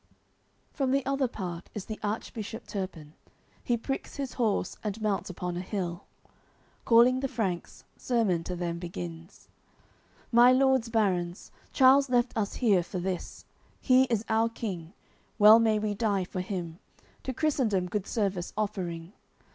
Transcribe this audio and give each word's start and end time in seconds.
LXXXIX 0.01 0.73
From 0.77 0.89
the 0.93 1.05
other 1.05 1.27
part 1.27 1.69
is 1.75 1.85
the 1.85 1.99
Archbishop 2.01 2.65
Turpin, 2.65 3.13
He 3.63 3.77
pricks 3.77 4.15
his 4.15 4.33
horse 4.33 4.75
and 4.83 4.99
mounts 4.99 5.29
upon 5.29 5.55
a 5.57 5.61
hill; 5.61 6.05
Calling 6.85 7.19
the 7.19 7.27
Franks, 7.27 7.83
sermon 7.97 8.43
to 8.45 8.55
them 8.55 8.79
begins: 8.79 9.47
"My 10.31 10.51
lords 10.51 10.89
barons, 10.89 11.51
Charles 11.71 12.09
left 12.09 12.35
us 12.35 12.55
here 12.55 12.81
for 12.81 12.97
this; 12.97 13.45
He 13.79 14.05
is 14.05 14.25
our 14.27 14.49
King, 14.49 14.93
well 15.37 15.59
may 15.59 15.77
we 15.77 15.93
die 15.93 16.23
for 16.23 16.41
him: 16.41 16.79
To 17.21 17.31
Christendom 17.31 17.85
good 17.85 18.07
service 18.07 18.53
offering. 18.57 19.13